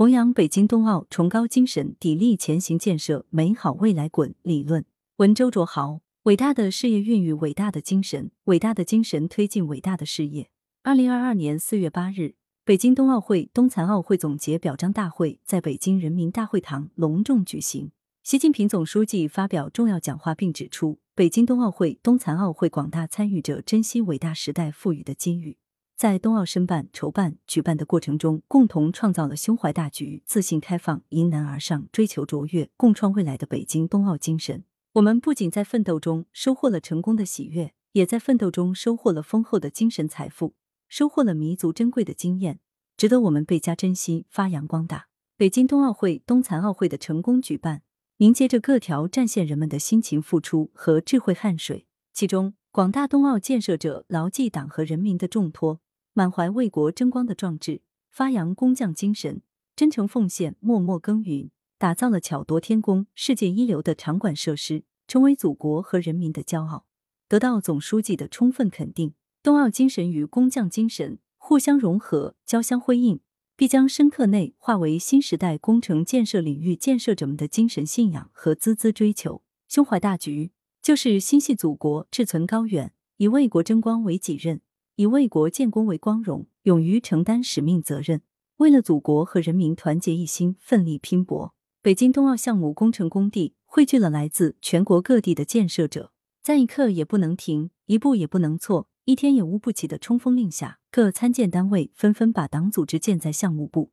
[0.00, 4.86] 弘扬北京冬奥崇高精神，砥砺前行建设美好未来滚理论。
[5.16, 10.48] 文周卓豪，伟大的事业孕育伟大的精神，伟大的精神推进伟大的事业。
[10.82, 17.90] 二零二二年四月八日，北京冬奥会冬残奥会总结表彰大会在北京人民大会堂隆重举行。
[18.22, 25.58] 习近平总书记发表重要讲话，并指出，北京冬奥会冬残奥会广大参与者珍惜伟大时代赋予的机遇，
[26.00, 34.64] 在冬奥申办、筹办、举办的过程中，共同创造了胸怀大局、自信开放、迎难而上、追求卓越、共创未来的北京冬奥精神。
[34.94, 40.54] 我们不仅在奋斗中收获了成功的喜悦，也在奋斗中收获了丰厚的精神财富。
[40.88, 42.60] 收获了弥足珍贵的经验，
[42.96, 45.08] 值得我们倍加珍惜、发扬光大。
[45.36, 47.82] 北京冬奥会、冬残奥会的成功举办，
[48.16, 51.86] 凝结着各条战线人们的辛勤付出和智慧汗水。
[52.14, 55.82] 其中，广大冬奥建设者牢记党和人民的重托，
[56.20, 59.40] 满怀为国争光的壮志，发扬工匠精神，
[59.74, 66.84] 真诚奉献，默默耕耘，打造了巧夺天工、世界一流的场馆设施，成为祖国和人民的骄傲，
[67.26, 69.14] 得到总书记的充分肯定。
[69.42, 73.20] 冬奥精神与工匠精神互相融合、交相辉映，
[73.56, 79.42] 必将深刻内化为新时代工程建设领域建设者们的精神信仰和孜孜追求。
[79.66, 84.60] 胸怀大局，就是心系祖国、志存高远，以为国争光为己任，
[85.00, 88.20] 以为国建功为光荣，勇于承担使命责任，
[88.58, 91.54] 为了祖国和人民团结一心、奋力拼搏。
[91.80, 96.12] 北京冬奥项目工程工地汇聚了来自全国各地的建设者，
[96.42, 98.88] 在一刻也不能停，一步也不能错。
[99.06, 103.92] 一天也无不起的冲锋令下，各参建单位纷纷把党组织建在项目部，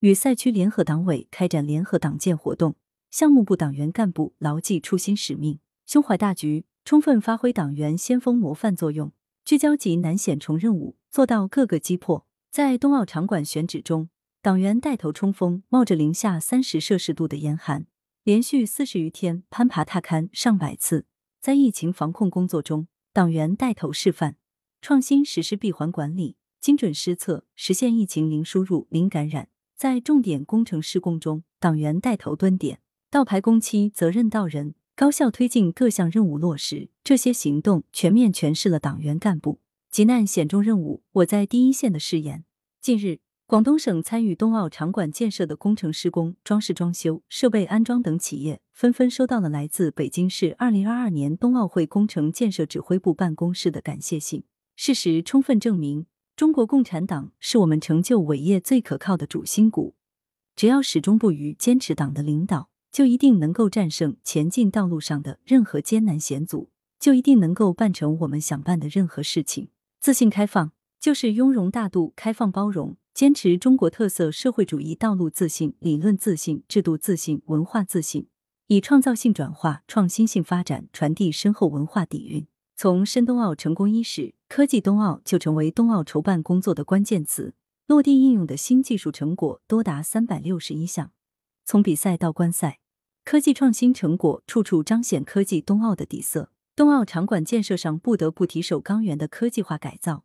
[0.00, 2.74] 与赛区联合党委开展联合党建活动。
[3.12, 9.12] 项目部党员干部牢记初心使命，胸怀大局，充分发挥党员先锋模范作用，
[9.48, 12.26] 聚焦级难险重任务，做到各个击破。
[12.50, 14.10] 在冬奥场馆选址中，
[14.42, 17.86] 党员带头冲锋，冒着零下三十摄氏度的严寒，
[18.24, 21.06] 连续四十余天攀爬踏勘上百次。
[21.40, 24.36] 在疫情防控工作中，党员带头示范。
[24.82, 29.48] 创新实施闭环管理，精准施策，实现疫情零输入、零感染。
[29.74, 32.80] 在重点工程施工中，党员带头蹲点，
[33.10, 36.88] 倒排工期，责任到人，高效推进各项任务落实。
[37.04, 39.60] 这些行动全面诠释了党员干部
[39.92, 42.44] 急难险中任务，我在第一线的誓言。
[42.80, 54.42] 近日，广东省参与冬奥场馆建设的工程施工、装饰装修、设备安装等企业，纷纷收到了来自北京市二零二二年冬奥会工程建设指挥部办公室的感谢信。
[54.74, 59.94] 事实充分证明，中国共产党是我们成就伟业最可靠的主心骨。
[60.56, 69.68] 只要始终不渝坚持党的领导，就一定能够战胜前进道路上的任何艰难险阻，就一定能够办成我们想办的任何事情。
[70.00, 78.26] 自信开放就是雍容大度、开放包容，坚持中国特色社会主义道路自信、理论自信、制度自信、文化自信，
[78.68, 82.46] 以创造性转化、创新性发展，传递深厚文化底蕴。
[82.76, 87.54] 从申冬奥成功伊始，科技冬奥就成为冬奥筹办工作的关键词。
[87.88, 91.10] 落地应用的新技术成果多达三百六十一项。
[91.70, 92.80] 从比赛到观赛，
[93.26, 96.50] 科技创新成果处处彰显科技冬奥的底色。
[96.74, 100.24] 冬奥场馆建设上不得不提首钢园的科技化改造，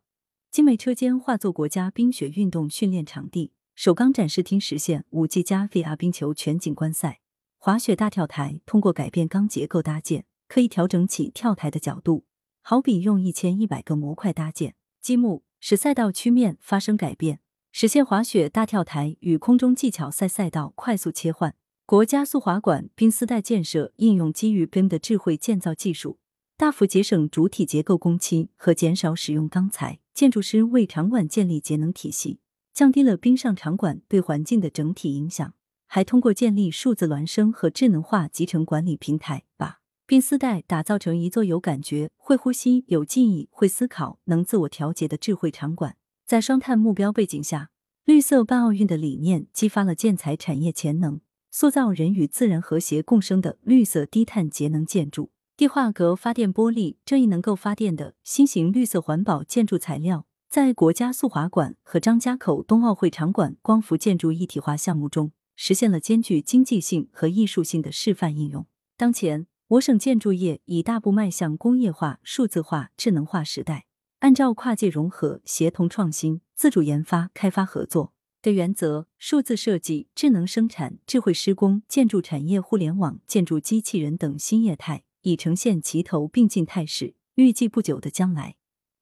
[0.50, 7.20] 精美车间化作国家冰雪运动训练场地，首钢展示厅实现五 G 加 VR 冰球全景观赛。
[7.58, 12.24] 滑雪大跳台通过改变钢结构搭建，可以调整起跳台的角度。
[12.62, 17.40] 好比用一千一百个模块搭建积木，使赛道曲面发生改变，
[17.76, 21.56] 实现滑雪大跳台与空中技巧赛赛道快速切换。
[21.84, 26.18] 国家速滑馆冰丝带建设应用基于 BIM 的智慧建造技术，
[26.56, 29.98] 大幅节省主体结构工期和减少使用钢材。
[30.14, 32.38] 建筑师为场馆建立节能体系，
[32.72, 35.52] 降低了冰上场馆对环境的整体影响，
[35.88, 39.80] 还通过建立数字孪生和智能化集成管理平台，把。
[40.06, 45.96] 冰丝带打造成一座有感觉、会呼吸、有记忆、会思考、能自我调节的智慧场馆。
[46.26, 47.70] 在双碳目标背景下，
[48.04, 55.30] 绿色办奥运的理念激发了建材产业潜能，塑造人与自然和谐共生的绿色低碳节能建筑。
[55.56, 68.66] 地化格发电玻璃这一能够发电的新型绿色环保建筑材料，在国家速滑馆和张家口冬奥会场馆光伏建筑一体化项目中，实现了兼具经济性和艺术性的示范应用。
[68.96, 69.46] 当前。
[69.68, 73.86] 我省建筑业已大步迈向工业化、数字化、智能化时代。
[74.24, 87.16] 按照跨界融合、协同创新、自主研发、开发合作的原则，数字设计、智能生产、智慧施工、建筑产业互联网、建筑机器人等新业态已呈现齐头并进态势。
[87.34, 88.56] 预计不久的将来，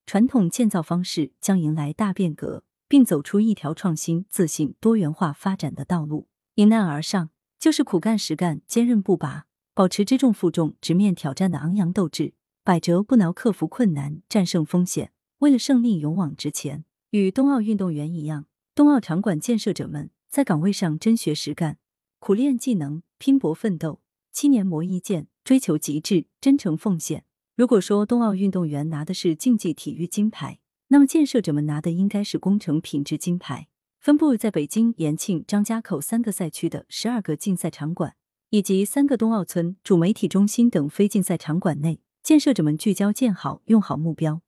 [0.07, 2.65] 传统建造方式将迎来大变革。
[2.89, 6.27] 并走出一条创新、自信、多元化发展的道路。
[6.57, 7.31] 迎难而上，
[7.61, 16.85] 就是苦干实干、坚韧不拔，保持知重负重、直面挑战的昂扬斗志，百折不挠，克服困难，战胜风险，为了胜利勇往直前。
[17.11, 21.79] 与冬奥运动员一样，冬奥场馆建设者们在岗位上真学实干，
[22.21, 24.01] 苦练技能，拼搏奋斗，
[24.31, 27.25] 七年磨一剑，追求极致，真诚奉献。
[27.57, 33.67] 如果说冬奥运动员拿的是竞技体育金牌，那么建设者们拿的应该是工程品质金牌。
[33.99, 38.15] 分布在北京、延庆、张家口三个赛区的十二个竞赛场馆，
[38.51, 44.43] 以及三个冬奥村、主媒体中心等非竞赛场馆内，建设者们聚焦建好、用好目标，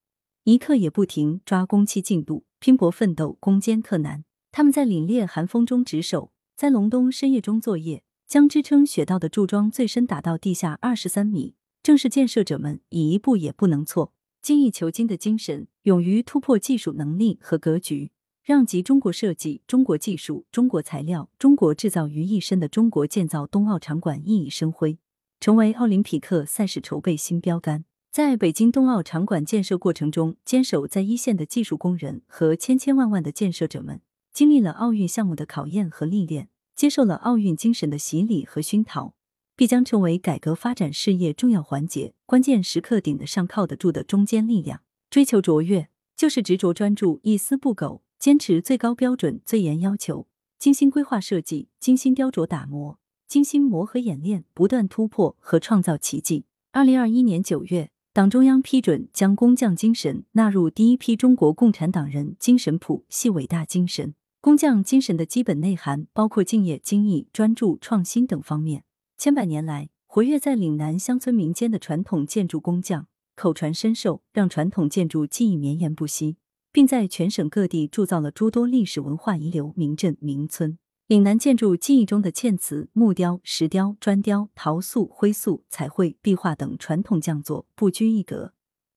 [0.44, 4.24] 一刻也不停抓工期进度，拼搏奋斗，攻坚克难。
[4.52, 11.56] 他们在凛冽寒风中值守，在隆冬深夜中作业，将支撑雪道的柱桩最深打到地下二十三米。
[11.82, 18.12] 正是建设者们以一步也不能错、精益求精的精神，勇于突破技术能力和格局。
[18.44, 24.98] 让集中国设计、中国技术、中国材料、中国制造于一身的中国建造冬奥场馆熠熠生辉，
[25.40, 27.84] 成为奥林匹克赛事筹备新标杆。
[28.10, 34.00] 在北京冬奥场馆建设过程中，坚守在一线的技术工人和千千万万的建设者们，
[34.32, 39.14] 经历了奥运项目的考验和历练，接受了奥运精神的洗礼和熏陶，
[39.56, 42.14] 必将成为改革发展事业重要环节。
[42.24, 44.82] 关键时刻顶得上、靠得住的中坚力量。
[45.10, 48.02] 追求卓越，就是执着专注、一丝不苟。
[48.16, 50.26] 坚持最高标准、最严要求，
[50.58, 52.98] 精心规划设计，精心雕琢打磨，
[53.34, 56.44] 精心磨合演练，不断突破和创造奇迹。
[56.70, 64.14] 二零二一年九月，党中央批准将工匠精神纳入第一批中国共产党人精神谱系伟大精神。
[64.40, 68.84] 工匠精神的基本内涵包括敬业、精益、专注、创新等方面。
[69.18, 76.36] 千百年来，活跃在岭南乡村民间的传统建筑工匠口传身授，让传统建筑技艺绵延不息。
[76.70, 80.78] 并在全省各地铸造了诸多历史文化遗留名镇名村。
[81.06, 88.54] 岭南建筑技艺中的嵌瓷、木雕、石雕、砖雕、陶塑、灰塑、彩绘、壁画等传统匠作不拘一格，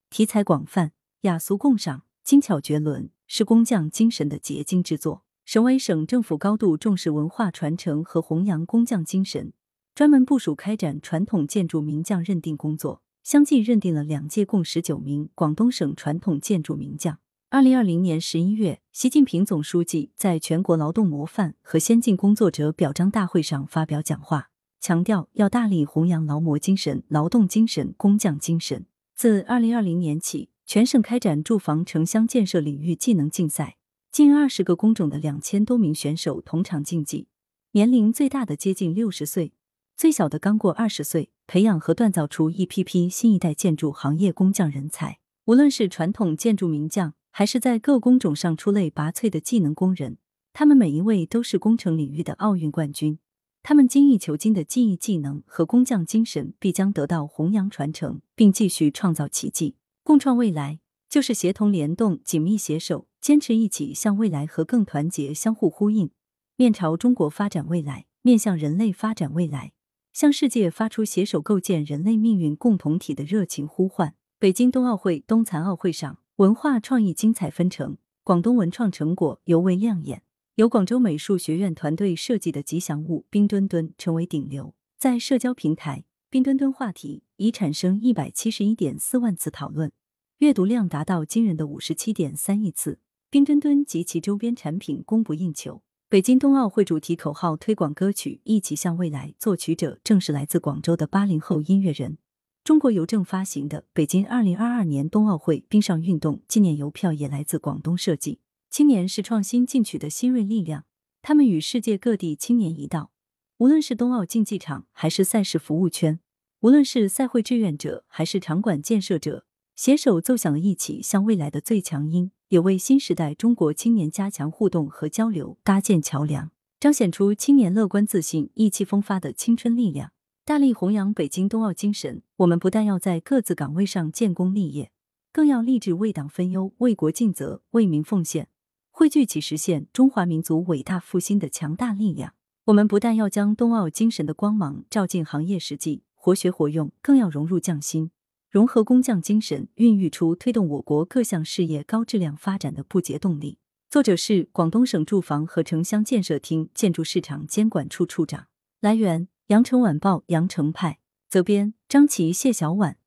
[0.09, 0.94] 题材广泛，
[1.24, 5.25] 雅俗共赏，精巧绝伦，是工匠精神的结晶之作。
[5.44, 9.51] 省委省政府高度重视文化传承和弘扬工匠精神，
[9.94, 17.19] 专门部署开展传统建筑名匠认定工作，相继认定了两届共十九名广东省传统建筑名匠。
[17.49, 24.49] 二零二零年十一月，习近平总书记在全国劳动模范和先进工作者表彰大会上发表讲话，
[24.81, 28.85] 强调要大力弘扬劳模精神、劳动精神、工匠精神。
[29.15, 33.77] 自二零二零年起，全省开展住房城乡建设领域技能竞赛，
[34.11, 37.29] 近二十个工种的两千多名选手同场竞技，
[37.71, 39.53] 年龄最大的接近六十岁，
[39.95, 45.19] 最小的刚过二十岁，培养和锻造出一批批新一代建筑行业工匠人才。
[45.45, 50.18] 无论是传统建筑名匠，还是在各工种上出类拔萃的技能工人，
[50.54, 53.19] 他们每一位都是工程领域的奥运冠军。
[53.62, 59.75] 他们精益求精的技艺技能和工匠精神必将得到弘扬传承，并继续创造奇迹。
[60.04, 66.10] 共创未来就是协同联动、紧密携手，坚持一起向未来和更团结相互呼应，
[66.56, 69.74] 面朝中国发展未来，面向人类发展未来，
[70.12, 74.16] 向世界发出携手构建人类命运共同体的热情呼唤。
[74.39, 76.18] 北京冬奥会、冬残奥会上。
[76.38, 80.22] 文化创意精彩纷呈，广东文创成果尤为亮眼。
[80.54, 89.91] 由广州美术学院团队设计的吉祥物冰墩墩成为顶流，在社交平台“冰墩墩”话题已产生一百七十一点四万次讨论，
[90.38, 93.00] 阅读量达到惊人的五十七点三亿次。
[93.32, 95.82] 冰墩墩及其周边产品供不应求。
[96.08, 102.20] 北京冬奥会主题口号推广歌曲《一起向未来》，作曲者正是来自广州的八零后音乐人。
[102.67, 108.41] 中国邮政发行的北京二零二二年冬奥会冰上运动纪念邮票也来自广东设计。
[108.69, 110.83] 青年是创新进取的新锐力量，
[111.21, 113.12] 他们与世界各地青年一道，
[113.59, 116.19] 无论是冬奥竞技场还是赛事服务圈，
[116.59, 119.45] 无论是赛会志愿者还是场馆建设者，
[119.77, 130.12] 携手奏响了一起向未来的最强音，也为新时代中国青年加强互动和交流搭建桥梁，彰显出青年乐观自信、意气风发的青春力量。
[130.48, 134.94] 大力弘扬北京冬奥精神，我们不但要在各自岗位上建功立业，
[135.34, 138.48] 更要立志为党分忧、为国尽责、为民奉献，
[138.89, 142.34] 汇聚起实现中华民族伟大复兴的强大力量。
[142.63, 148.12] 我们不但要将冬奥精神的光芒照进行业实际，活学活用，更要融入匠心，
[148.50, 153.58] 融合工匠精神，孕育出推动我国各项事业高质量发展的不竭动力。
[153.89, 158.46] 作者是广东省住房和城乡建设厅建筑市场监管处处长。
[158.80, 159.27] 来源。
[159.48, 161.00] 羊城晚报羊城派
[161.30, 162.98] 责编张琪谢小婉。